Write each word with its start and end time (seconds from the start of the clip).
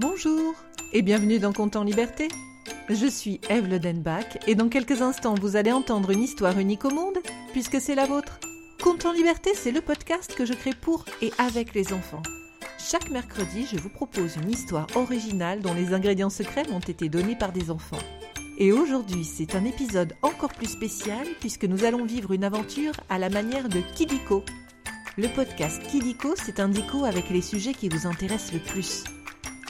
Bonjour 0.00 0.54
et 0.94 1.02
bienvenue 1.02 1.38
dans 1.38 1.52
Compte 1.52 1.76
Liberté. 1.76 2.28
Je 2.88 3.06
suis 3.06 3.38
Eve 3.50 3.68
Ledenbach 3.68 4.38
et 4.46 4.54
dans 4.54 4.70
quelques 4.70 5.02
instants 5.02 5.34
vous 5.34 5.56
allez 5.56 5.72
entendre 5.72 6.08
une 6.08 6.22
histoire 6.22 6.58
unique 6.58 6.86
au 6.86 6.90
monde 6.90 7.18
puisque 7.52 7.82
c'est 7.82 7.94
la 7.94 8.06
vôtre. 8.06 8.40
Compte 8.82 9.04
Liberté, 9.14 9.50
c'est 9.54 9.72
le 9.72 9.82
podcast 9.82 10.34
que 10.34 10.46
je 10.46 10.54
crée 10.54 10.72
pour 10.72 11.04
et 11.20 11.34
avec 11.36 11.74
les 11.74 11.92
enfants. 11.92 12.22
Chaque 12.78 13.10
mercredi, 13.10 13.66
je 13.70 13.76
vous 13.76 13.90
propose 13.90 14.36
une 14.36 14.50
histoire 14.50 14.86
originale 14.94 15.60
dont 15.60 15.74
les 15.74 15.92
ingrédients 15.92 16.30
secrets 16.30 16.64
m'ont 16.70 16.80
été 16.80 17.10
donnés 17.10 17.36
par 17.36 17.52
des 17.52 17.70
enfants. 17.70 17.98
Et 18.56 18.72
aujourd'hui, 18.72 19.26
c'est 19.26 19.54
un 19.54 19.66
épisode 19.66 20.14
encore 20.22 20.54
plus 20.54 20.70
spécial 20.70 21.26
puisque 21.40 21.66
nous 21.66 21.84
allons 21.84 22.06
vivre 22.06 22.32
une 22.32 22.44
aventure 22.44 22.94
à 23.10 23.18
la 23.18 23.28
manière 23.28 23.68
de 23.68 23.82
Kidiko. 23.94 24.46
Le 25.18 25.28
podcast 25.28 25.82
Kidiko, 25.90 26.32
c'est 26.36 26.58
un 26.58 26.70
dico 26.70 27.04
avec 27.04 27.28
les 27.28 27.42
sujets 27.42 27.74
qui 27.74 27.90
vous 27.90 28.06
intéressent 28.06 28.54
le 28.54 28.60
plus. 28.60 29.04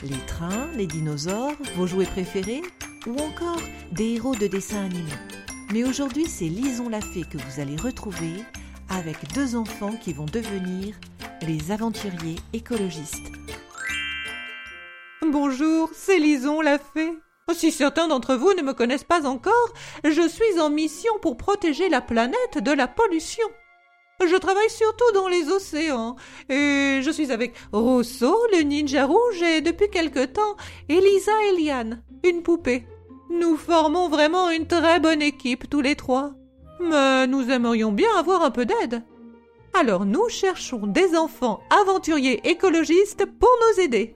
Les 0.03 0.17
trains, 0.25 0.67
les 0.75 0.87
dinosaures, 0.87 1.53
vos 1.75 1.85
jouets 1.85 2.05
préférés 2.05 2.63
ou 3.05 3.15
encore 3.17 3.61
des 3.91 4.15
héros 4.15 4.33
de 4.33 4.47
dessins 4.47 4.83
animés. 4.83 5.11
Mais 5.71 5.83
aujourd'hui, 5.83 6.25
c'est 6.25 6.47
Lison 6.47 6.89
la 6.89 7.01
Fée 7.01 7.23
que 7.23 7.37
vous 7.37 7.59
allez 7.59 7.75
retrouver 7.75 8.43
avec 8.89 9.31
deux 9.35 9.55
enfants 9.55 9.93
qui 10.01 10.13
vont 10.13 10.25
devenir 10.25 10.95
les 11.43 11.71
aventuriers 11.71 12.37
écologistes. 12.51 13.31
Bonjour, 15.21 15.91
c'est 15.93 16.17
Lison 16.17 16.61
la 16.61 16.79
Fée. 16.79 17.13
Si 17.53 17.71
certains 17.71 18.07
d'entre 18.07 18.35
vous 18.35 18.53
ne 18.53 18.63
me 18.63 18.73
connaissent 18.73 19.03
pas 19.03 19.27
encore, 19.27 19.73
je 20.03 20.27
suis 20.27 20.59
en 20.59 20.71
mission 20.71 21.13
pour 21.21 21.37
protéger 21.37 21.89
la 21.89 22.01
planète 22.01 22.57
de 22.57 22.71
la 22.71 22.87
pollution. 22.87 23.47
Je 24.27 24.35
travaille 24.37 24.69
surtout 24.69 25.11
dans 25.13 25.27
les 25.27 25.49
océans, 25.49 26.15
et 26.47 26.99
je 27.01 27.11
suis 27.11 27.31
avec 27.31 27.53
Rosso, 27.71 28.37
le 28.53 28.61
ninja 28.61 29.05
rouge, 29.05 29.41
et 29.41 29.61
depuis 29.61 29.89
quelque 29.89 30.25
temps, 30.25 30.55
Elisa 30.89 31.31
et 31.49 31.61
Liane, 31.61 32.03
une 32.23 32.43
poupée. 32.43 32.85
Nous 33.31 33.57
formons 33.57 34.09
vraiment 34.09 34.49
une 34.49 34.67
très 34.67 34.99
bonne 34.99 35.21
équipe 35.21 35.69
tous 35.69 35.81
les 35.81 35.95
trois. 35.95 36.33
Mais 36.79 37.27
nous 37.27 37.49
aimerions 37.49 37.91
bien 37.91 38.09
avoir 38.17 38.43
un 38.43 38.51
peu 38.51 38.65
d'aide. 38.65 39.03
Alors 39.73 40.05
nous 40.05 40.27
cherchons 40.29 40.85
des 40.85 41.15
enfants 41.15 41.61
aventuriers 41.69 42.41
écologistes 42.47 43.25
pour 43.25 43.49
nous 43.61 43.83
aider. 43.83 44.15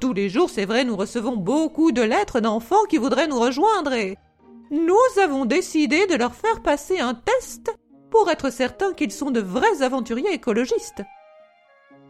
Tous 0.00 0.12
les 0.12 0.28
jours, 0.28 0.48
c'est 0.48 0.64
vrai, 0.64 0.84
nous 0.84 0.96
recevons 0.96 1.36
beaucoup 1.36 1.92
de 1.92 2.02
lettres 2.02 2.40
d'enfants 2.40 2.84
qui 2.88 2.98
voudraient 2.98 3.26
nous 3.26 3.40
rejoindre 3.40 3.92
et 3.92 4.16
nous 4.70 5.20
avons 5.22 5.44
décidé 5.44 6.06
de 6.06 6.14
leur 6.14 6.34
faire 6.34 6.62
passer 6.62 6.98
un 7.00 7.14
test 7.14 7.76
pour 8.12 8.30
être 8.30 8.50
certains 8.50 8.92
qu'ils 8.92 9.10
sont 9.10 9.32
de 9.32 9.40
vrais 9.40 9.82
aventuriers 9.82 10.34
écologistes. 10.34 11.02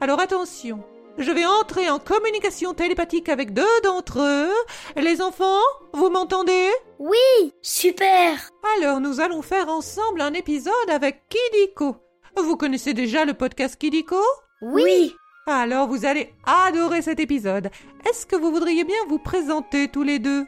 Alors 0.00 0.20
attention, 0.20 0.82
je 1.16 1.30
vais 1.30 1.46
entrer 1.46 1.88
en 1.88 2.00
communication 2.00 2.74
télépathique 2.74 3.28
avec 3.28 3.54
deux 3.54 3.80
d'entre 3.84 4.20
eux. 4.20 5.00
Les 5.00 5.22
enfants, 5.22 5.62
vous 5.94 6.10
m'entendez? 6.10 6.68
Oui, 6.98 7.54
super. 7.62 8.50
Alors 8.76 9.00
nous 9.00 9.20
allons 9.20 9.42
faire 9.42 9.68
ensemble 9.68 10.20
un 10.20 10.34
épisode 10.34 10.72
avec 10.90 11.22
Kidiko. 11.28 11.96
Vous 12.36 12.56
connaissez 12.56 12.94
déjà 12.94 13.24
le 13.24 13.34
podcast 13.34 13.76
Kidiko? 13.76 14.20
Oui. 14.60 15.14
Alors 15.46 15.86
vous 15.86 16.04
allez 16.04 16.34
adorer 16.44 17.02
cet 17.02 17.20
épisode. 17.20 17.70
Est-ce 18.08 18.26
que 18.26 18.36
vous 18.36 18.50
voudriez 18.50 18.84
bien 18.84 18.98
vous 19.08 19.18
présenter 19.20 19.86
tous 19.86 20.02
les 20.02 20.18
deux? 20.18 20.44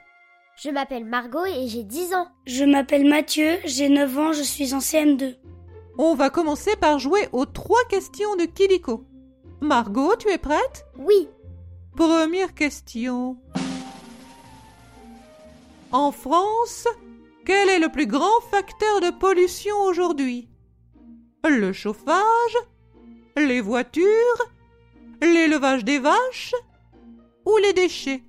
Je 0.57 0.71
m'appelle 0.71 1.05
Margot 1.05 1.45
et 1.47 1.69
j'ai 1.69 1.83
10 1.83 2.15
ans. 2.15 2.29
Je 2.47 2.65
m'appelle 2.65 3.09
Mathieu, 3.09 3.59
j'ai 3.65 3.89
9 3.89 4.19
ans, 4.19 4.33
je 4.33 4.43
suis 4.43 4.73
en 4.73 4.79
CM2. 4.79 5.37
On 5.99 6.15
va 6.15 6.31
commencer 6.31 6.77
par 6.77 6.99
jouer 6.99 7.29
aux 7.33 7.47
trois 7.47 7.83
questions 7.89 8.37
de 8.37 8.45
Kidiko. 8.45 9.05
Margot, 9.61 10.15
tu 10.17 10.29
es 10.31 10.39
prête? 10.39 10.87
Oui. 10.97 11.29
Première 11.97 12.55
question. 12.55 13.37
En 15.93 16.13
France, 16.13 16.87
quel 17.45 17.69
est 17.69 17.79
le 17.79 17.89
plus 17.89 18.07
grand 18.07 18.41
facteur 18.51 19.01
de 19.01 19.11
pollution 19.11 19.77
aujourd'hui? 19.83 20.49
Le 21.45 21.73
chauffage 21.73 22.57
Les 23.37 23.61
voitures 23.61 24.05
L'élevage 25.21 25.85
des 25.85 25.99
vaches 25.99 26.55
Ou 27.45 27.57
les 27.59 27.73
déchets? 27.73 28.23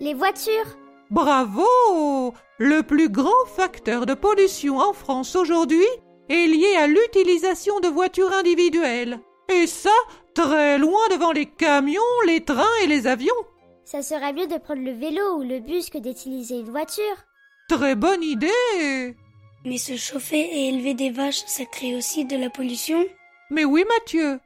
Les 0.00 0.14
voitures. 0.14 0.78
Bravo 1.10 2.34
Le 2.58 2.82
plus 2.82 3.08
grand 3.08 3.46
facteur 3.46 4.06
de 4.06 4.14
pollution 4.14 4.78
en 4.78 4.92
France 4.92 5.34
aujourd'hui 5.34 5.86
est 6.28 6.46
lié 6.46 6.76
à 6.76 6.86
l'utilisation 6.86 7.80
de 7.80 7.88
voitures 7.88 8.32
individuelles. 8.32 9.18
Et 9.48 9.66
ça, 9.66 9.90
très 10.34 10.78
loin 10.78 11.00
devant 11.10 11.32
les 11.32 11.46
camions, 11.46 12.00
les 12.26 12.44
trains 12.44 12.76
et 12.84 12.86
les 12.86 13.08
avions. 13.08 13.34
Ça 13.84 14.02
serait 14.02 14.32
mieux 14.32 14.46
de 14.46 14.58
prendre 14.58 14.82
le 14.82 14.92
vélo 14.92 15.38
ou 15.38 15.42
le 15.42 15.58
bus 15.58 15.90
que 15.90 15.98
d'utiliser 15.98 16.60
une 16.60 16.70
voiture. 16.70 17.24
Très 17.68 17.96
bonne 17.96 18.22
idée 18.22 19.16
Mais 19.64 19.78
se 19.78 19.96
chauffer 19.96 20.38
et 20.40 20.68
élever 20.68 20.94
des 20.94 21.10
vaches, 21.10 21.42
ça 21.46 21.64
crée 21.64 21.96
aussi 21.96 22.24
de 22.24 22.36
la 22.36 22.50
pollution? 22.50 23.04
Mais 23.50 23.64
oui, 23.64 23.84
Mathieu. 23.98 24.38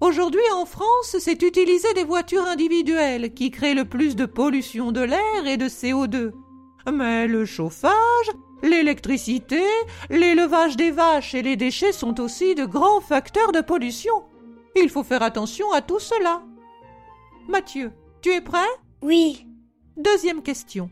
Aujourd'hui 0.00 0.40
en 0.54 0.64
France, 0.64 1.16
c'est 1.18 1.42
utiliser 1.42 1.92
des 1.92 2.04
voitures 2.04 2.46
individuelles 2.46 3.34
qui 3.34 3.50
créent 3.50 3.74
le 3.74 3.84
plus 3.84 4.16
de 4.16 4.24
pollution 4.24 4.92
de 4.92 5.02
l'air 5.02 5.46
et 5.46 5.58
de 5.58 5.68
CO2. 5.68 6.32
Mais 6.90 7.26
le 7.26 7.44
chauffage, 7.44 8.30
l'électricité, 8.62 9.62
l'élevage 10.08 10.78
des 10.78 10.90
vaches 10.90 11.34
et 11.34 11.42
les 11.42 11.56
déchets 11.56 11.92
sont 11.92 12.18
aussi 12.18 12.54
de 12.54 12.64
grands 12.64 13.02
facteurs 13.02 13.52
de 13.52 13.60
pollution. 13.60 14.24
Il 14.74 14.88
faut 14.88 15.02
faire 15.02 15.22
attention 15.22 15.70
à 15.72 15.82
tout 15.82 16.00
cela. 16.00 16.42
Mathieu, 17.46 17.92
tu 18.22 18.30
es 18.30 18.40
prêt? 18.40 18.58
Oui. 19.02 19.46
Deuxième 19.98 20.42
question. 20.42 20.88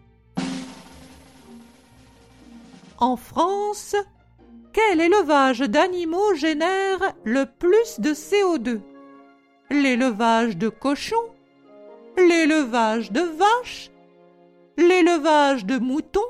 En 2.99 3.17
France, 3.17 3.97
quel 4.75 5.01
élevage 5.01 5.61
d'animaux 5.61 6.35
génère 6.35 7.15
le 7.25 7.47
plus 7.47 8.01
de 8.01 8.11
CO2 8.11 8.81
L'élevage 9.71 10.57
de 10.57 10.69
cochons. 10.69 11.17
L'élevage 12.17 13.13
de 13.13 13.21
vaches. 13.21 13.91
L'élevage 14.77 15.67
de 15.67 15.79
moutons. 15.79 16.21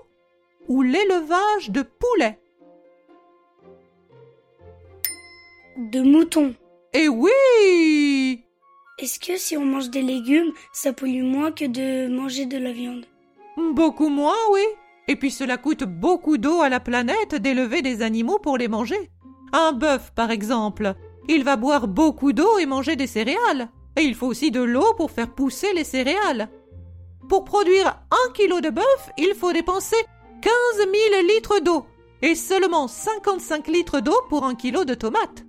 Ou 0.67 0.83
l'élevage 0.83 1.71
de 1.71 1.83
poulets. 1.83 2.39
De 5.77 6.01
moutons. 6.01 6.55
Eh 6.93 7.09
oui! 7.09 8.45
Est-ce 8.99 9.21
que 9.21 9.37
si 9.37 9.57
on 9.57 9.65
mange 9.65 9.91
des 9.91 10.03
légumes, 10.03 10.53
ça 10.73 10.93
pollue 10.93 11.23
moins 11.23 11.53
que 11.53 11.65
de 11.65 12.09
manger 12.13 12.47
de 12.47 12.59
la 12.59 12.73
viande? 12.73 13.07
Beaucoup 13.57 14.09
moins, 14.09 14.35
oui. 14.51 14.65
Et 15.07 15.15
puis 15.15 15.31
cela 15.31 15.57
coûte 15.57 15.85
beaucoup 15.85 16.37
d'eau 16.37 16.61
à 16.61 16.69
la 16.69 16.81
planète 16.81 17.37
d'élever 17.37 17.83
des 17.83 18.03
animaux 18.03 18.41
pour 18.41 18.59
les 18.59 18.69
manger. 18.69 19.11
Un 19.53 19.73
bœuf, 19.73 20.13
par 20.15 20.33
exemple, 20.33 20.95
il 21.29 21.45
va 21.45 21.57
boire 21.57 21.89
beaucoup 21.89 22.33
d'eau 22.33 22.59
et 22.59 22.67
manger 22.67 22.97
des 22.97 23.07
céréales. 23.07 23.69
Et 23.97 24.03
il 24.03 24.15
faut 24.15 24.27
aussi 24.27 24.51
de 24.51 24.61
l'eau 24.61 24.95
pour 24.97 25.11
faire 25.11 25.35
pousser 25.35 25.73
les 25.75 25.85
céréales. 25.85 26.49
Pour 27.29 27.45
produire 27.45 28.01
un 28.11 28.33
kilo 28.33 28.61
de 28.61 28.71
bœuf, 28.71 29.11
il 29.19 29.35
faut 29.35 29.53
dépenser 29.53 29.97
15 30.41 30.53
000 30.79 30.89
litres 31.29 31.61
d'eau 31.61 31.85
et 32.23 32.35
seulement 32.35 32.89
55 32.89 33.69
litres 33.69 34.01
d'eau 34.01 34.17
pour 34.29 34.45
un 34.45 34.55
kilo 34.55 34.85
de 34.85 34.95
tomates. 34.95 35.45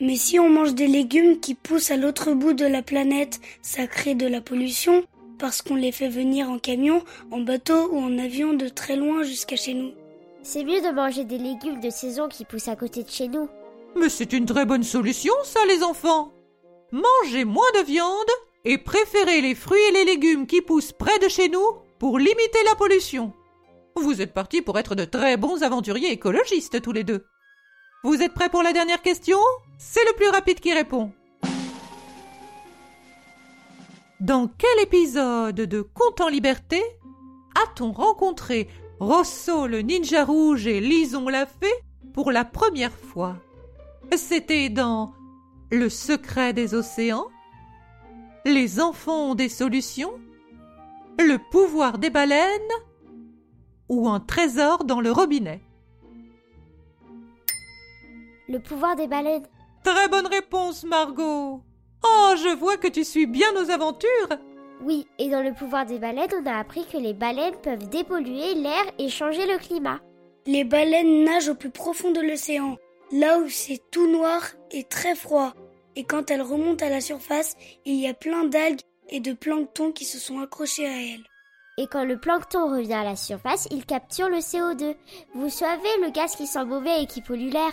Mais 0.00 0.16
si 0.16 0.38
on 0.38 0.48
mange 0.48 0.74
des 0.74 0.86
légumes 0.86 1.40
qui 1.40 1.54
poussent 1.54 1.90
à 1.90 1.96
l'autre 1.96 2.32
bout 2.32 2.54
de 2.54 2.64
la 2.64 2.82
planète, 2.82 3.40
ça 3.60 3.86
crée 3.86 4.14
de 4.14 4.26
la 4.26 4.40
pollution 4.40 5.04
parce 5.38 5.62
qu'on 5.62 5.74
les 5.74 5.92
fait 5.92 6.08
venir 6.08 6.48
en 6.50 6.58
camion, 6.58 7.02
en 7.30 7.40
bateau 7.40 7.90
ou 7.92 7.98
en 7.98 8.18
avion 8.18 8.54
de 8.54 8.68
très 8.68 8.96
loin 8.96 9.22
jusqu'à 9.22 9.56
chez 9.56 9.74
nous. 9.74 9.92
C'est 10.42 10.64
mieux 10.64 10.80
de 10.80 10.94
manger 10.94 11.24
des 11.24 11.38
légumes 11.38 11.80
de 11.80 11.90
saison 11.90 12.28
qui 12.28 12.44
poussent 12.44 12.68
à 12.68 12.76
côté 12.76 13.02
de 13.02 13.10
chez 13.10 13.28
nous. 13.28 13.48
Mais 13.96 14.08
c'est 14.08 14.32
une 14.32 14.46
très 14.46 14.64
bonne 14.64 14.82
solution, 14.82 15.34
ça, 15.44 15.64
les 15.66 15.82
enfants. 15.82 16.32
Mangez 16.92 17.44
moins 17.44 17.70
de 17.78 17.84
viande 17.84 18.30
et 18.64 18.78
préférez 18.78 19.40
les 19.40 19.54
fruits 19.54 19.80
et 19.88 19.92
les 19.92 20.04
légumes 20.04 20.46
qui 20.46 20.60
poussent 20.60 20.92
près 20.92 21.18
de 21.18 21.28
chez 21.28 21.48
nous 21.48 21.76
pour 21.98 22.18
limiter 22.18 22.58
la 22.64 22.74
pollution. 22.74 23.32
Vous 23.96 24.22
êtes 24.22 24.32
partis 24.32 24.62
pour 24.62 24.78
être 24.78 24.94
de 24.94 25.04
très 25.04 25.36
bons 25.36 25.62
aventuriers 25.62 26.12
écologistes 26.12 26.80
tous 26.80 26.92
les 26.92 27.04
deux. 27.04 27.26
Vous 28.02 28.22
êtes 28.22 28.32
prêts 28.32 28.48
pour 28.48 28.62
la 28.62 28.72
dernière 28.72 29.02
question? 29.02 29.38
C'est 29.78 30.04
le 30.06 30.14
plus 30.14 30.28
rapide 30.28 30.60
qui 30.60 30.72
répond. 30.72 31.12
Dans 34.20 34.48
quel 34.48 34.82
épisode 34.82 35.56
de 35.56 35.82
Conte 35.82 36.20
en 36.20 36.28
liberté 36.28 36.82
a-t-on 37.62 37.92
rencontré 37.92 38.68
Rosso 39.00 39.66
le 39.66 39.80
ninja 39.82 40.24
rouge 40.24 40.66
et 40.66 40.80
Lison 40.80 41.28
la 41.28 41.46
fée 41.46 41.72
pour 42.12 42.30
la 42.30 42.44
première 42.44 42.92
fois? 42.92 43.36
C'était 44.16 44.68
dans 44.68 45.12
Le 45.70 45.88
secret 45.88 46.52
des 46.52 46.74
océans 46.74 47.28
Les 48.44 48.80
enfants 48.80 49.30
ont 49.30 49.34
des 49.34 49.48
solutions 49.48 50.12
Le 51.18 51.38
pouvoir 51.50 51.98
des 51.98 52.10
baleines 52.10 52.60
ou 53.88 54.08
un 54.08 54.20
trésor 54.20 54.84
dans 54.84 55.00
le 55.00 55.10
robinet 55.10 55.60
Le 58.48 58.58
pouvoir 58.58 58.96
des 58.96 59.06
baleines. 59.06 59.46
Très 59.84 60.08
bonne 60.08 60.26
réponse, 60.26 60.84
Margot. 60.84 61.62
Oh, 62.04 62.34
je 62.36 62.56
vois 62.56 62.76
que 62.76 62.88
tu 62.88 63.04
suis 63.04 63.26
bien 63.26 63.52
nos 63.52 63.70
aventures. 63.70 64.28
Oui, 64.82 65.06
et 65.18 65.28
dans 65.28 65.42
le 65.42 65.52
pouvoir 65.52 65.86
des 65.86 65.98
baleines, 65.98 66.30
on 66.40 66.46
a 66.46 66.58
appris 66.58 66.86
que 66.86 66.96
les 66.96 67.12
baleines 67.12 67.56
peuvent 67.62 67.88
dépolluer 67.88 68.54
l'air 68.54 68.82
et 68.98 69.08
changer 69.08 69.46
le 69.46 69.58
climat. 69.58 70.00
Les 70.46 70.64
baleines 70.64 71.24
nagent 71.24 71.50
au 71.50 71.54
plus 71.54 71.70
profond 71.70 72.12
de 72.12 72.20
l'océan, 72.20 72.76
là 73.12 73.38
où 73.38 73.48
c'est 73.48 73.80
tout 73.90 74.10
noir 74.10 74.42
et 74.70 74.84
très 74.84 75.14
froid. 75.14 75.54
Et 75.96 76.04
quand 76.04 76.30
elles 76.30 76.42
remontent 76.42 76.84
à 76.84 76.88
la 76.88 77.00
surface, 77.00 77.56
il 77.84 77.96
y 77.96 78.06
a 78.06 78.14
plein 78.14 78.44
d'algues 78.44 78.80
et 79.08 79.20
de 79.20 79.32
plancton 79.32 79.92
qui 79.92 80.04
se 80.04 80.18
sont 80.18 80.40
accrochés 80.40 80.86
à 80.86 81.02
elles. 81.02 81.24
Et 81.78 81.86
quand 81.86 82.04
le 82.04 82.18
plancton 82.18 82.70
revient 82.70 82.94
à 82.94 83.04
la 83.04 83.16
surface, 83.16 83.66
il 83.70 83.84
capture 83.84 84.28
le 84.28 84.38
CO2. 84.38 84.94
Vous 85.34 85.50
savez, 85.50 85.88
le 86.02 86.10
gaz 86.10 86.36
qui 86.36 86.46
sent 86.46 86.64
mauvais 86.64 87.02
et 87.02 87.06
qui 87.06 87.22
pollue 87.22 87.50
l'air. 87.50 87.72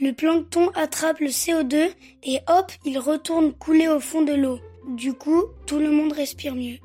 Le 0.00 0.12
plancton 0.12 0.70
attrape 0.74 1.20
le 1.20 1.28
CO2 1.28 1.90
et 2.22 2.38
hop, 2.46 2.70
il 2.84 2.98
retourne 2.98 3.52
couler 3.52 3.88
au 3.88 4.00
fond 4.00 4.22
de 4.22 4.34
l'eau. 4.34 4.60
Du 4.86 5.14
coup, 5.14 5.44
tout 5.66 5.78
le 5.78 5.90
monde 5.90 6.12
respire 6.12 6.54
mieux. 6.54 6.78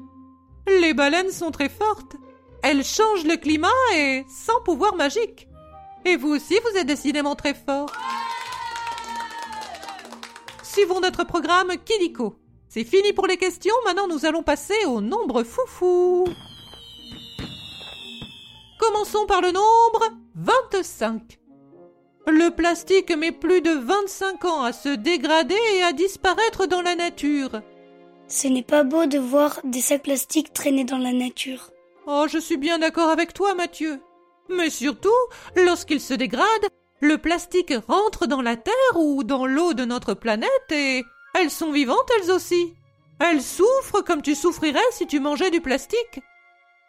Les 0.68 0.94
baleines 0.94 1.32
sont 1.32 1.52
très 1.52 1.70
fortes. 1.70 2.16
Elles 2.64 2.84
changent 2.84 3.26
le 3.26 3.36
climat 3.36 3.68
et 3.96 4.24
sans 4.30 4.62
pouvoir 4.64 4.96
magique. 4.96 5.48
Et 6.06 6.18
vous 6.18 6.30
aussi, 6.30 6.60
vous 6.60 6.78
êtes 6.78 6.88
décidément 6.88 7.36
très 7.36 7.54
fort. 7.54 7.90
Suivons 10.64 11.00
notre 11.00 11.24
programme 11.24 11.72
Kidiko. 11.86 12.36
C'est 12.68 12.84
fini 12.84 13.14
pour 13.14 13.28
les 13.28 13.38
questions, 13.38 13.76
maintenant 13.86 14.08
nous 14.08 14.26
allons 14.26 14.42
passer 14.42 14.86
au 14.88 15.00
nombre 15.00 15.44
foufou. 15.44 16.26
Commençons 18.80 19.26
par 19.28 19.42
le 19.42 19.52
nombre 19.52 20.10
25. 20.36 21.40
Le 22.28 22.50
plastique 22.50 23.16
met 23.16 23.32
plus 23.32 23.62
de 23.62 23.72
25 23.72 24.46
ans 24.46 24.64
à 24.64 24.74
se 24.74 24.90
dégrader 24.90 25.60
et 25.76 25.84
à 25.84 25.94
disparaître 25.94 26.66
dans 26.66 26.82
la 26.82 26.96
nature. 26.96 27.62
Ce 28.28 28.48
n'est 28.48 28.64
pas 28.64 28.84
beau 28.84 29.06
de 29.06 29.20
voir 29.20 29.60
des 29.64 29.82
sacs 29.82 30.04
plastiques 30.04 30.54
traîner 30.54 30.86
dans 30.86 30.98
la 30.98 31.14
nature. 31.14 31.70
Oh, 32.08 32.26
je 32.28 32.40
suis 32.40 32.58
bien 32.58 32.80
d'accord 32.80 33.10
avec 33.10 33.34
toi, 33.34 33.54
Mathieu. 33.54 34.02
Mais 34.50 34.70
surtout, 34.70 35.10
lorsqu'il 35.56 36.00
se 36.00 36.14
dégrade, 36.14 36.68
le 37.00 37.18
plastique 37.18 37.74
rentre 37.88 38.28
dans 38.28 38.42
la 38.42 38.56
terre 38.56 38.74
ou 38.96 39.24
dans 39.24 39.46
l'eau 39.46 39.74
de 39.74 39.86
notre 39.86 40.14
planète 40.14 40.72
et 40.72 41.04
elles 41.34 41.52
sont 41.52 41.72
vivantes 41.72 42.10
elles 42.18 42.32
aussi. 42.32 42.74
Elles 43.20 43.42
souffrent 43.42 44.04
comme 44.04 44.22
tu 44.22 44.36
souffrirais 44.36 44.80
si 44.92 45.08
tu 45.08 45.20
mangeais 45.20 45.52
du 45.52 45.62
plastique. 45.62 46.22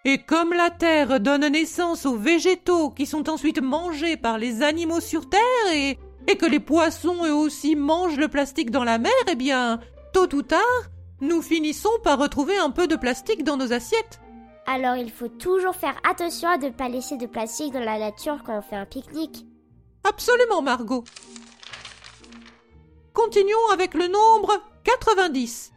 Et 0.04 0.18
comme 0.18 0.52
la 0.52 0.70
terre 0.70 1.18
donne 1.18 1.46
naissance 1.48 2.04
aux 2.06 2.16
végétaux 2.16 2.90
qui 2.90 3.06
sont 3.06 3.30
ensuite 3.30 3.62
mangés 3.62 4.16
par 4.16 4.38
les 4.38 4.62
animaux 4.62 5.00
sur 5.00 5.28
terre 5.28 5.72
et, 5.72 5.98
et 6.28 6.36
que 6.36 6.46
les 6.46 6.60
poissons 6.60 7.24
eux 7.24 7.34
aussi 7.34 7.74
mangent 7.74 8.18
le 8.18 8.28
plastique 8.28 8.70
dans 8.70 8.84
la 8.84 8.98
mer, 8.98 9.12
eh 9.30 9.34
bien, 9.34 9.80
tôt 10.12 10.32
ou 10.34 10.42
tard, 10.42 10.60
nous 11.20 11.40
finissons 11.40 11.90
par 12.02 12.18
retrouver 12.18 12.56
un 12.58 12.70
peu 12.70 12.86
de 12.86 12.96
plastique 12.96 13.44
dans 13.44 13.56
nos 13.56 13.72
assiettes. 13.72 14.20
Alors 14.66 14.96
il 14.96 15.10
faut 15.10 15.28
toujours 15.28 15.74
faire 15.74 16.00
attention 16.08 16.48
à 16.48 16.56
ne 16.56 16.70
pas 16.70 16.88
laisser 16.88 17.16
de 17.16 17.26
plastique 17.26 17.72
dans 17.72 17.80
la 17.80 17.98
nature 17.98 18.42
quand 18.44 18.58
on 18.58 18.62
fait 18.62 18.76
un 18.76 18.86
pique-nique. 18.86 19.46
Absolument, 20.04 20.62
Margot. 20.62 21.04
Continuons 23.12 23.70
avec 23.72 23.94
le 23.94 24.08
nombre 24.08 24.60
90. 24.84 25.72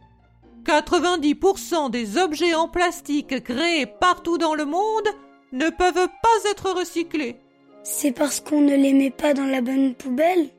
90% 0.64 1.90
des 1.90 2.18
objets 2.18 2.54
en 2.54 2.68
plastique 2.68 3.42
créés 3.42 3.86
partout 3.86 4.38
dans 4.38 4.54
le 4.54 4.64
monde 4.64 5.08
ne 5.52 5.70
peuvent 5.70 5.94
pas 5.94 6.50
être 6.50 6.72
recyclés. 6.72 7.40
C'est 7.82 8.12
parce 8.12 8.40
qu'on 8.40 8.60
ne 8.60 8.74
les 8.74 8.92
met 8.92 9.10
pas 9.10 9.32
dans 9.32 9.46
la 9.46 9.62
bonne 9.62 9.94
poubelle? 9.94 10.50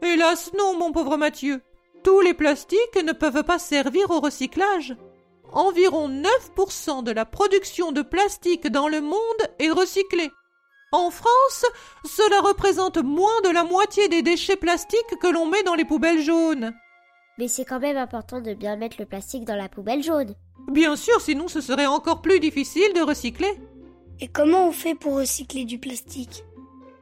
Hélas 0.00 0.52
non, 0.56 0.78
mon 0.78 0.92
pauvre 0.92 1.16
Mathieu. 1.16 1.60
Tous 2.02 2.20
les 2.20 2.32
plastiques 2.32 3.02
ne 3.04 3.12
peuvent 3.12 3.42
pas 3.42 3.58
servir 3.58 4.10
au 4.10 4.20
recyclage. 4.20 4.96
Environ 5.52 6.08
9% 6.08 7.02
de 7.02 7.10
la 7.10 7.24
production 7.24 7.92
de 7.92 8.02
plastique 8.02 8.68
dans 8.68 8.88
le 8.88 9.00
monde 9.00 9.14
est 9.58 9.70
recyclée. 9.70 10.30
En 10.92 11.10
France, 11.10 11.64
cela 12.04 12.40
représente 12.40 12.98
moins 12.98 13.40
de 13.44 13.50
la 13.50 13.64
moitié 13.64 14.08
des 14.08 14.22
déchets 14.22 14.56
plastiques 14.56 15.18
que 15.20 15.26
l'on 15.26 15.46
met 15.46 15.62
dans 15.62 15.74
les 15.74 15.84
poubelles 15.84 16.22
jaunes. 16.22 16.72
Mais 17.38 17.48
c'est 17.48 17.64
quand 17.64 17.80
même 17.80 17.96
important 17.96 18.40
de 18.40 18.54
bien 18.54 18.76
mettre 18.76 18.96
le 18.98 19.06
plastique 19.06 19.44
dans 19.44 19.56
la 19.56 19.68
poubelle 19.68 20.02
jaune. 20.02 20.34
Bien 20.70 20.96
sûr, 20.96 21.20
sinon 21.20 21.48
ce 21.48 21.60
serait 21.60 21.86
encore 21.86 22.20
plus 22.20 22.40
difficile 22.40 22.92
de 22.94 23.00
recycler. 23.00 23.60
Et 24.20 24.28
comment 24.28 24.68
on 24.68 24.72
fait 24.72 24.94
pour 24.94 25.16
recycler 25.16 25.64
du 25.64 25.78
plastique? 25.78 26.44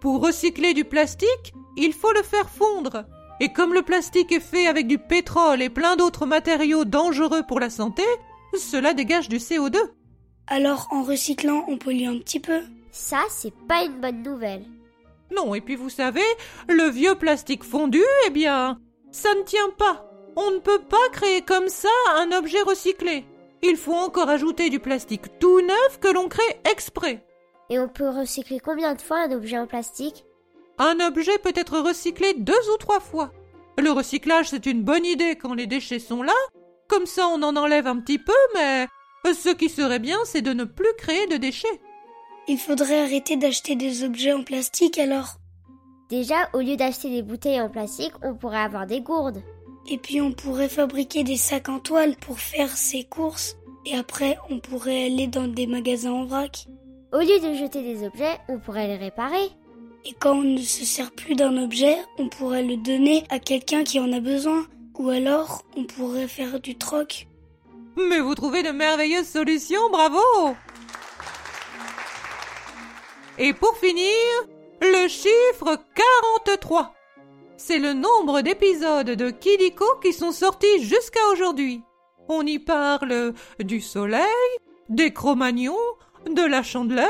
Pour 0.01 0.23
recycler 0.23 0.75
du 0.75 0.85
plastique, 0.85 1.55
il 1.77 1.93
faut 1.93 2.13
le 2.13 2.23
faire 2.23 2.51
fondre. 2.51 3.05
Et 3.41 3.53
comme 3.53 3.75
le 3.75 3.83
plastique 3.83 4.33
est 4.33 4.41
fait 4.41 4.67
avec 4.67 4.87
du 4.87 4.99
pétrole 4.99 5.63
et 5.63 5.71
plein 5.71 5.97
d'autres 5.97 6.27
matériaux 6.27 6.85
dangereux 6.85 7.43
pour 7.47 7.61
la 7.61 7.71
santé, 7.71 8.03
cela 8.55 8.95
dégage 8.95 9.29
du 9.29 9.37
CO2. 9.37 9.77
Alors 10.47 10.89
en 10.91 11.03
recyclant, 11.03 11.65
on 11.69 11.79
pollue 11.79 12.07
un 12.07 12.19
petit 12.19 12.41
peu? 12.41 12.61
Ça, 12.91 13.19
c'est 13.29 13.55
pas 13.69 13.85
une 13.85 14.01
bonne 14.01 14.23
nouvelle. 14.23 14.65
Non, 15.35 15.55
et 15.55 15.61
puis 15.61 15.75
vous 15.75 15.91
savez, 15.91 16.25
le 16.69 16.89
vieux 16.89 17.17
plastique 17.17 17.65
fondu, 17.65 18.03
eh 18.27 18.31
bien, 18.31 18.81
ça 19.11 19.35
ne 19.35 19.43
tient 19.43 19.71
pas. 19.77 20.09
On 20.37 20.51
ne 20.51 20.59
peut 20.59 20.83
pas 20.83 21.09
créer 21.13 21.43
comme 21.43 21.69
ça 21.69 21.89
un 22.17 22.31
objet 22.33 22.63
recyclé. 22.63 23.25
Il 23.63 23.77
faut 23.77 23.95
encore 23.95 24.29
ajouter 24.29 24.71
du 24.71 24.79
plastique 24.79 25.39
tout 25.39 25.61
neuf 25.61 25.99
que 26.01 26.09
l'on 26.09 26.29
crée 26.29 26.61
exprès. 26.71 27.25
Et 27.71 27.79
on 27.79 27.89
peut 27.89 28.09
recycler 28.09 28.61
combien 28.61 28.95
de 28.95 29.01
fois 29.01 29.23
un 29.23 29.33
objet 29.33 29.59
en 29.59 29.67
plastique? 29.67 30.25
Un 30.79 31.01
objet 31.01 31.39
peut 31.39 31.55
être 31.55 31.81
recyclé 31.81 32.35
deux 32.35 32.53
ou 32.75 32.77
trois 32.77 33.01
fois. 33.01 33.33
Le 33.79 33.91
recyclage, 33.91 34.51
c'est 34.51 34.67
une 34.67 34.83
bonne 34.83 35.05
idée 35.05 35.37
quand 35.37 35.55
les 35.55 35.67
déchets 35.67 35.99
sont 35.99 36.23
là. 36.23 36.35
Comme 36.89 37.07
ça, 37.07 37.27
on 37.29 37.43
en 37.43 37.57
enlève 37.57 37.87
un 37.87 38.01
petit 38.01 38.19
peu, 38.19 38.33
mais 38.55 38.87
ce 39.25 39.51
qui 39.51 39.69
serait 39.69 39.99
bien, 39.99 40.19
c'est 40.25 40.43
de 40.43 40.53
ne 40.53 40.65
plus 40.65 40.93
créer 40.99 41.27
de 41.27 41.37
déchets. 41.37 41.81
Il 42.49 42.59
faudrait 42.59 43.01
arrêter 43.01 43.37
d'acheter 43.37 43.75
des 43.75 44.05
objets 44.05 44.33
en 44.33 44.45
plastique 44.45 44.99
alors. 44.99 45.37
Déjà, 46.09 46.49
au 46.53 46.61
lieu 46.61 46.77
d'acheter 46.77 47.11
des 47.11 47.23
bouteilles 47.23 47.61
en 47.61 47.69
plastique, 47.69 48.13
on 48.23 48.35
pourrait 48.35 48.61
avoir 48.61 48.87
des 48.87 49.01
gourdes. 49.01 49.43
Et 49.89 49.99
puis 49.99 50.21
on 50.21 50.33
pourrait 50.33 50.69
fabriquer 50.69 51.25
des 51.25 51.37
sacs 51.37 51.69
en 51.69 51.81
toile 51.81 52.17
pour 52.17 52.39
faire 52.39 52.77
ses 52.77 53.05
courses. 53.05 53.57
Et 53.85 53.97
après, 53.97 54.37
on 54.51 54.61
pourrait 54.61 55.07
aller 55.07 55.27
dans 55.27 55.49
des 55.49 55.67
magasins 55.67 56.13
en 56.13 56.25
vrac. 56.25 56.67
Au 57.13 57.19
lieu 57.19 57.41
de 57.41 57.55
jeter 57.55 57.83
des 57.83 58.05
objets, 58.07 58.39
on 58.49 58.59
pourrait 58.59 58.89
les 58.89 58.97
réparer. 58.97 59.51
Et 60.05 60.13
quand 60.21 60.37
on 60.37 60.43
ne 60.43 60.59
se 60.59 60.85
sert 60.85 61.11
plus 61.11 61.35
d'un 61.35 61.57
objet, 61.57 61.97
on 62.19 62.29
pourrait 62.29 62.63
le 62.63 62.77
donner 62.77 63.25
à 63.29 63.41
quelqu'un 63.41 63.83
qui 63.83 63.99
en 63.99 64.13
a 64.13 64.21
besoin. 64.21 64.67
Ou 64.99 65.11
alors, 65.11 65.63
on 65.77 65.85
pourrait 65.85 66.29
faire 66.29 66.59
du 66.59 66.77
troc. 66.77 67.29
Mais 67.97 68.21
vous 68.21 68.35
trouvez 68.35 68.63
de 68.63 68.71
merveilleuses 68.71 69.29
solutions, 69.29 69.91
bravo 69.91 70.21
Et 73.39 73.53
pour 73.53 73.77
finir, 73.77 74.15
le 74.81 75.09
chiffre 75.09 75.79
43. 76.45 76.95
C'est 77.59 77.79
le 77.79 77.93
nombre 77.93 78.41
d'épisodes 78.41 79.11
de 79.11 79.31
Kidiko 79.31 79.85
qui 80.03 80.13
sont 80.13 80.33
sortis 80.33 80.83
jusqu'à 80.83 81.27
aujourd'hui. 81.33 81.83
On 82.29 82.47
y 82.47 82.59
parle 82.59 83.35
du 83.59 83.81
soleil, 83.81 84.23
des 84.89 85.13
Cro-Magnons, 85.13 85.77
de 86.27 86.43
la 86.43 86.63
chandeleur, 86.63 87.09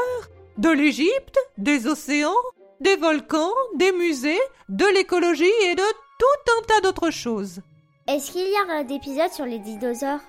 de 0.58 0.70
l'Égypte, 0.70 1.38
des 1.56 1.86
océans, 1.86 2.34
des 2.80 2.96
volcans, 2.96 3.52
des 3.76 3.92
musées, 3.92 4.40
de 4.68 4.86
l'écologie 4.86 5.44
et 5.64 5.74
de 5.74 5.82
tout 6.18 6.52
un 6.58 6.62
tas 6.66 6.80
d'autres 6.80 7.10
choses. 7.10 7.60
Est-ce 8.08 8.30
qu'il 8.30 8.48
y 8.48 8.54
a 8.54 8.72
un 8.72 8.86
épisode 8.86 9.32
sur 9.32 9.44
les 9.44 9.58
dinosaures? 9.58 10.20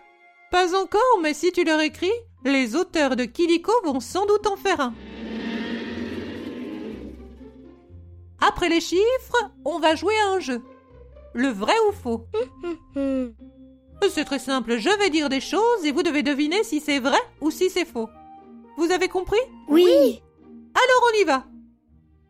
Pas 0.50 0.76
encore, 0.76 1.20
mais 1.22 1.36
si 1.36 1.52
tu 1.52 1.64
leur 1.64 1.80
écris, 1.80 2.12
les 2.44 2.76
auteurs 2.76 3.16
de 3.16 3.26
Kidiko 3.26 3.72
vont 3.84 4.00
sans 4.00 4.26
doute 4.26 4.48
en 4.48 4.56
faire 4.56 4.82
un. 4.82 4.94
Après 8.42 8.70
les 8.70 8.82
chiffres, 8.82 9.52
on 9.64 9.78
va 9.78 9.94
jouer 9.94 10.16
à 10.26 10.32
un 10.32 10.40
jeu. 10.40 10.64
Le 11.34 11.50
vrai 11.50 11.76
ou 11.88 11.92
faux? 11.92 12.26
C'est 14.10 14.26
très 14.26 14.40
simple, 14.40 14.78
je 14.78 14.98
vais 14.98 15.12
dire 15.12 15.30
des 15.30 15.42
choses 15.42 15.86
et 15.86 15.92
vous 15.92 16.02
devez 16.02 16.24
deviner 16.24 16.64
si 16.64 16.80
c'est 16.80 17.00
vrai 17.00 17.20
ou 17.42 17.52
si 17.52 17.70
c'est 17.70 17.86
faux. 17.86 18.10
Vous 18.78 18.92
avez 18.92 19.08
compris? 19.08 19.40
Oui. 19.68 20.22
Alors 20.74 21.12
on 21.12 21.22
y 21.22 21.24
va. 21.26 21.46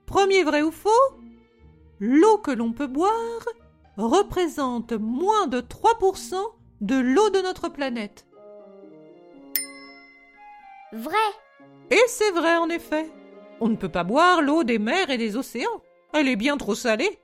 Premier 0.06 0.44
vrai 0.44 0.62
ou 0.62 0.72
faux? 0.72 0.90
L'eau 2.00 2.38
que 2.38 2.52
l'on 2.52 2.72
peut 2.72 2.88
boire 2.88 3.46
représente 3.98 4.94
moins 4.94 5.48
de 5.48 5.60
3% 5.60 6.36
de 6.82 6.96
l'eau 6.96 7.30
de 7.30 7.42
notre 7.42 7.70
planète. 7.70 8.28
Vrai 10.94 11.16
Et 11.92 12.02
c'est 12.08 12.32
vrai 12.32 12.58
en 12.58 12.70
effet. 12.70 13.12
On 13.60 13.68
ne 13.68 13.76
peut 13.76 13.90
pas 13.90 14.04
boire 14.04 14.42
l'eau 14.42 14.64
des 14.64 14.80
mers 14.80 15.10
et 15.10 15.18
des 15.18 15.36
océans. 15.36 15.82
Elle 16.14 16.28
est 16.28 16.36
bien 16.36 16.58
trop 16.58 16.76
salée. 16.76 17.20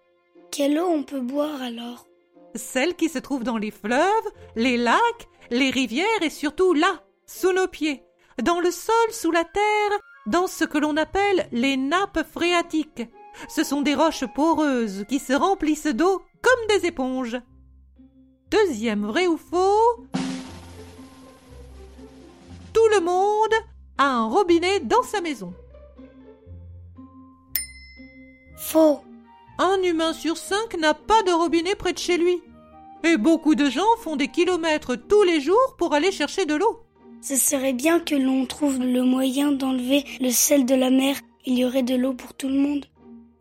Quelle 0.52 0.80
eau 0.80 0.88
on 0.88 1.04
peut 1.04 1.22
boire 1.22 1.62
alors? 1.62 2.08
Celle 2.56 2.96
qui 2.96 3.10
se 3.10 3.20
trouve 3.20 3.44
dans 3.44 3.58
les 3.58 3.72
fleuves, 3.72 4.32
les 4.56 4.78
lacs, 4.78 5.28
les 5.50 5.70
rivières 5.70 6.22
et 6.22 6.30
surtout 6.30 6.74
là, 6.74 7.04
sous 7.26 7.52
nos 7.54 7.68
pieds, 7.68 8.04
dans 8.42 8.60
le 8.60 8.72
sol, 8.72 9.12
sous 9.12 9.32
la 9.32 9.44
terre, 9.44 10.00
dans 10.28 10.48
ce 10.48 10.64
que 10.64 10.78
l'on 10.78 10.98
appelle 10.98 11.48
les 11.52 11.78
nappes 11.78 12.26
phréatiques. 12.32 13.04
Ce 13.50 13.64
sont 13.64 13.82
des 13.82 13.96
roches 13.96 14.26
poreuses 14.36 15.06
qui 15.10 15.20
se 15.20 15.34
remplissent 15.34 15.88
d'eau 15.88 16.22
comme 16.44 16.68
des 16.78 16.86
éponges. 16.86 17.38
deuxième 18.52 19.06
vrai 19.08 19.26
ou 19.26 19.38
faux? 19.38 20.06
Tout 22.74 22.88
le 22.96 23.02
monde 23.02 23.54
a 23.98 24.06
un 24.06 24.28
robinet 24.28 24.80
dans 24.82 25.04
sa 25.04 25.22
maison. 25.22 25.54
Faux. 28.58 29.00
Un 29.58 29.82
humain 29.84 30.14
sur 30.14 30.38
cinq 30.38 30.78
n'a 30.80 30.94
pas 30.94 31.24
de 31.24 31.32
robinet 31.32 31.76
près 31.76 31.94
de 31.94 32.00
chez 32.00 32.18
lui. 32.18 32.42
Et 33.04 33.18
beaucoup 33.18 33.56
de 33.56 33.70
gens 33.70 33.82
font 34.00 34.16
des 34.16 34.30
kilomètres 34.30 34.96
tous 34.96 35.24
les 35.24 35.42
jours 35.42 35.76
pour 35.78 35.94
aller 35.94 36.12
chercher 36.12 36.46
de 36.46 36.56
l'eau. 36.56 36.84
Ce 37.22 37.36
serait 37.36 37.74
bien 37.74 38.00
que 38.00 38.16
l'on 38.16 38.46
trouve 38.46 38.80
le 38.80 39.04
moyen 39.04 39.52
d'enlever 39.52 40.04
le 40.20 40.32
sel 40.32 40.66
de 40.66 40.76
la 40.76 40.90
mer. 40.90 41.16
Il 41.46 41.58
y 41.58 41.66
aurait 41.66 41.84
de 41.84 41.96
l'eau 41.96 42.14
pour 42.14 42.34
tout 42.34 42.48
le 42.50 42.58
monde. 42.58 42.86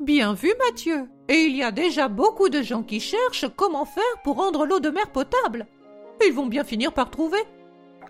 Bien 0.02 0.34
vu, 0.34 0.52
Mathieu. 0.58 1.08
Et 1.28 1.42
il 1.42 1.54
y 1.54 1.62
a 1.62 1.70
déjà 1.70 2.08
beaucoup 2.08 2.48
de 2.48 2.60
gens 2.60 2.82
qui 2.82 2.98
cherchent 2.98 3.46
comment 3.56 3.84
faire 3.84 4.02
pour 4.24 4.36
rendre 4.36 4.66
l'eau 4.66 4.80
de 4.80 4.90
mer 4.90 5.08
potable. 5.12 5.68
Ils 6.26 6.32
vont 6.32 6.46
bien 6.46 6.64
finir 6.64 6.92
par 6.92 7.08
trouver. 7.08 7.38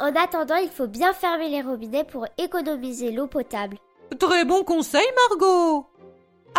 En 0.00 0.14
attendant, 0.16 0.56
il 0.56 0.70
faut 0.70 0.86
bien 0.86 1.12
fermer 1.12 1.50
les 1.50 1.60
robinets 1.60 2.04
pour 2.04 2.26
économiser 2.38 3.12
l'eau 3.12 3.26
potable. 3.26 3.76
Très 4.18 4.46
bon 4.46 4.64
conseil, 4.64 5.04
Margot. 5.28 5.86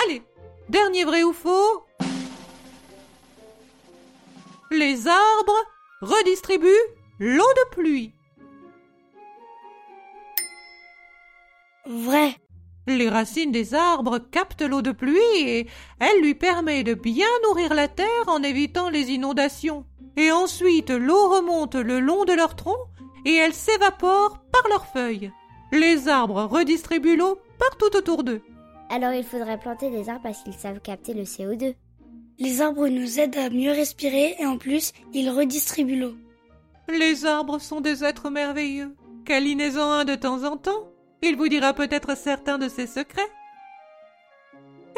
Allez, 0.03 0.21
dernier 0.69 1.03
vrai 1.03 1.23
ou 1.23 1.33
faux 1.33 1.83
Les 4.69 5.07
arbres 5.07 5.65
redistribuent 6.01 6.69
l'eau 7.17 7.41
de 7.41 7.69
pluie. 7.71 8.13
Vrai. 11.87 12.35
Les 12.87 13.09
racines 13.09 13.51
des 13.51 13.73
arbres 13.73 14.19
captent 14.19 14.61
l'eau 14.61 14.81
de 14.81 14.91
pluie 14.91 15.19
et 15.37 15.67
elle 15.99 16.21
lui 16.21 16.35
permet 16.35 16.83
de 16.83 16.93
bien 16.93 17.27
nourrir 17.47 17.73
la 17.73 17.87
terre 17.87 18.27
en 18.27 18.43
évitant 18.43 18.89
les 18.89 19.11
inondations. 19.11 19.85
Et 20.17 20.31
ensuite 20.31 20.89
l'eau 20.89 21.29
remonte 21.29 21.75
le 21.75 21.99
long 21.99 22.25
de 22.25 22.33
leur 22.33 22.55
tronc 22.55 22.77
et 23.25 23.35
elle 23.35 23.53
s'évapore 23.53 24.39
par 24.51 24.67
leurs 24.69 24.85
feuilles. 24.87 25.31
Les 25.71 26.07
arbres 26.07 26.43
redistribuent 26.43 27.15
l'eau 27.15 27.39
partout 27.57 27.95
autour 27.95 28.23
d'eux. 28.23 28.41
Alors 28.89 29.13
il 29.13 29.23
faudrait 29.23 29.59
planter 29.59 29.89
des 29.89 30.09
arbres 30.09 30.23
parce 30.23 30.43
qu'ils 30.43 30.53
savent 30.53 30.81
capter 30.81 31.13
le 31.13 31.23
CO2. 31.23 31.73
Les 32.39 32.61
arbres 32.61 32.87
nous 32.87 33.19
aident 33.19 33.37
à 33.37 33.49
mieux 33.49 33.71
respirer 33.71 34.35
et 34.39 34.45
en 34.45 34.57
plus, 34.57 34.91
ils 35.13 35.29
redistribuent 35.29 35.99
l'eau. 35.99 36.15
Les 36.89 37.25
arbres 37.25 37.59
sont 37.59 37.79
des 37.79 38.03
êtres 38.03 38.29
merveilleux. 38.29 38.95
Câlinez-en 39.25 39.89
un 39.89 40.05
de 40.05 40.15
temps 40.15 40.43
en 40.43 40.57
temps. 40.57 40.92
Il 41.25 41.37
vous 41.37 41.47
dira 41.47 41.73
peut-être 41.73 42.17
certains 42.17 42.57
de 42.57 42.67
ses 42.67 42.85
secrets. 42.85 43.31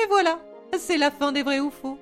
Et 0.01 0.07
voilà, 0.09 0.39
c'est 0.75 0.97
la 0.97 1.11
fin 1.11 1.31
des 1.31 1.43
vrais 1.43 1.59
ou 1.59 1.69
faux. 1.69 1.99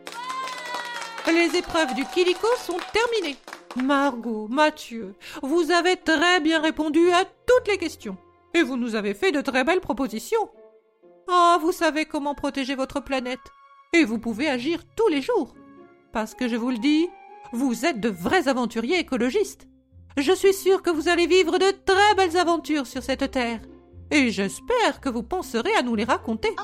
Les 1.28 1.58
épreuves 1.58 1.94
du 1.94 2.06
Kiliko 2.06 2.48
sont 2.58 2.78
terminées. 2.94 3.36
Margot, 3.76 4.48
Mathieu, 4.48 5.14
vous 5.42 5.72
avez 5.72 5.98
très 5.98 6.40
bien 6.40 6.62
répondu 6.62 7.12
à 7.12 7.26
toutes 7.26 7.68
les 7.68 7.78
questions. 7.78 8.16
Et 8.54 8.64
vous 8.64 8.78
nous 8.78 8.96
avez 8.96 9.14
fait 9.14 9.34
de 9.34 9.42
très 9.42 9.66
belles 9.66 9.82
propositions. 9.82 10.50
Ah, 11.28 11.58
vous 11.60 11.74
savez 11.74 12.06
comment 12.06 12.34
protéger 12.34 12.76
votre 12.76 13.02
planète. 13.02 13.40
Et 13.92 14.06
vous 14.06 14.20
pouvez 14.20 14.48
agir 14.48 14.84
tous 14.96 15.10
les 15.10 15.22
jours. 15.22 15.54
Parce 16.14 16.34
que 16.34 16.48
je 16.48 16.56
vous 16.56 16.70
le 16.70 16.78
dis, 16.78 17.10
vous 17.52 17.86
êtes 17.86 18.00
de 18.00 18.10
vrais 18.10 18.48
aventuriers 18.48 19.00
écologistes. 19.00 19.68
Je 20.16 20.32
suis 20.32 20.54
sûre 20.54 20.82
que 20.82 20.92
vous 20.92 21.10
allez 21.10 21.28
vivre 21.28 21.58
de 21.58 21.72
très 21.86 22.16
belles 22.16 22.38
aventures 22.38 22.88
sur 22.88 23.04
cette 23.04 23.30
terre. 23.32 23.60
Et 24.14 24.30
j'espère 24.30 25.02
que 25.02 25.10
vous 25.10 25.24
penserez 25.24 25.74
à 25.74 25.82
nous 25.82 25.96
les 25.96 26.04
raconter. 26.04 26.56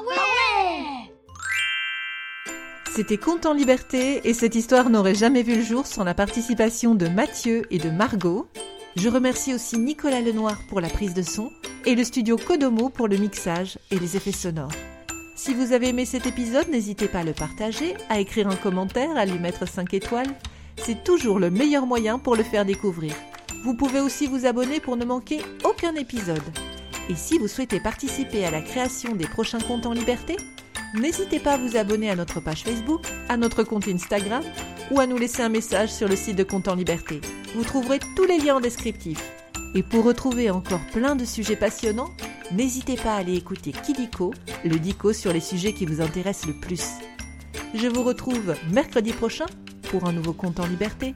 C'était 2.96 3.18
Conte 3.18 3.48
en 3.48 3.54
liberté 3.54 4.22
et 4.24 4.36
cette 4.36 4.54
histoire 4.54 4.92
n'aurait 4.92 5.16
jamais 5.16 5.42
vu 5.42 5.56
le 5.56 5.64
jour 5.64 5.88
sans 5.88 6.04
la 6.04 6.14
participation 6.14 6.94
de 6.94 7.08
Mathieu 7.08 7.64
et 7.72 7.80
de 7.80 7.90
Margot. 7.90 8.48
Je 8.96 9.10
remercie 9.10 9.56
aussi 9.56 9.80
Nicolas 9.80 10.22
Lenoir 10.22 10.60
pour 10.70 10.80
la 10.80 10.90
prise 10.90 11.16
de 11.16 11.24
son 11.24 11.50
et 11.88 11.96
le 11.96 12.04
studio 12.04 12.38
Kodomo 12.38 12.90
pour 12.90 13.08
le 13.08 13.18
mixage 13.18 13.80
et 13.90 13.98
les 13.98 14.16
effets 14.16 14.32
sonores. 14.32 14.72
Si 15.36 15.56
vous 15.56 15.74
avez 15.74 15.90
aimé 15.90 16.06
cet 16.06 16.28
épisode, 16.28 16.70
n'hésitez 16.70 17.08
pas 17.08 17.20
à 17.20 17.24
le 17.24 17.34
partager, 17.34 17.96
à 18.10 18.20
écrire 18.20 18.48
un 18.48 18.58
commentaire, 18.58 19.18
à 19.18 19.26
lui 19.26 19.40
mettre 19.40 19.68
5 19.68 19.92
étoiles. 19.96 20.36
C'est 20.78 21.04
toujours 21.04 21.40
le 21.40 21.50
meilleur 21.50 21.88
moyen 21.88 22.20
pour 22.20 22.36
le 22.36 22.44
faire 22.44 22.66
découvrir. 22.66 23.16
Vous 23.64 23.74
pouvez 23.74 24.02
aussi 24.02 24.28
vous 24.28 24.46
abonner 24.46 24.80
pour 24.80 24.98
ne 24.98 25.06
manquer 25.06 25.40
aucun 25.64 25.96
épisode. 25.96 26.44
Et 27.10 27.16
si 27.16 27.40
vous 27.40 27.48
souhaitez 27.48 27.80
participer 27.80 28.46
à 28.46 28.52
la 28.52 28.62
création 28.62 29.16
des 29.16 29.28
prochains 29.28 29.60
comptes 29.60 29.88
en 29.88 29.94
liberté, 29.94 30.38
n'hésitez 30.94 31.40
pas 31.40 31.54
à 31.54 31.58
vous 31.58 31.76
abonner 31.76 32.12
à 32.12 32.16
notre 32.16 32.40
page 32.40 32.64
Facebook, 32.64 33.02
à 33.28 33.36
notre 33.36 33.64
compte 33.64 33.88
Instagram 33.88 34.44
ou 34.92 35.00
à 35.00 35.08
nous 35.08 35.18
laisser 35.18 35.42
un 35.42 35.50
message 35.50 35.90
sur 35.90 36.08
le 36.08 36.16
site 36.16 36.36
de 36.36 36.44
Compte 36.44 36.68
en 36.68 36.76
Liberté. 36.76 37.20
Vous 37.56 37.64
trouverez 37.64 38.00
tous 38.16 38.26
les 38.26 38.38
liens 38.38 38.58
en 38.58 38.60
descriptif. 38.60 39.20
Et 39.76 39.82
pour 39.82 40.04
retrouver 40.04 40.52
encore 40.52 40.86
plein 40.94 41.16
de 41.16 41.26
sujets 41.26 41.56
passionnants, 41.56 42.12
n'hésitez 42.52 42.96
pas 42.96 43.16
à 43.16 43.20
aller 43.20 43.36
écouter 43.36 43.72
Kidiko, 43.72 44.34
le 44.64 44.78
dico 44.78 45.12
sur 45.12 45.34
les 45.34 45.40
sujets 45.40 45.74
qui 45.74 45.86
vous 45.86 46.02
intéressent 46.02 46.48
le 46.48 46.60
plus. 46.60 46.84
Je 47.74 47.88
vous 47.88 48.04
retrouve 48.04 48.56
mercredi 48.72 49.14
prochain 49.14 49.46
pour 49.90 50.06
un 50.08 50.14
nouveau 50.14 50.34
Compte 50.34 50.60
en 50.60 50.68
Liberté. 50.68 51.16